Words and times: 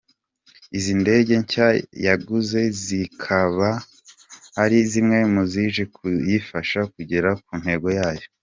Izi 0.77 0.93
ndege 1.01 1.31
nshya 1.41 1.67
yaguze 2.05 2.61
zikaba 2.83 3.69
ari 4.63 4.77
zimwe 4.91 5.19
muzije 5.33 5.83
kuyifasha 5.95 6.79
kugera 6.93 7.29
ku 7.45 7.53
ntego 7.63 7.87
yayo. 7.99 8.27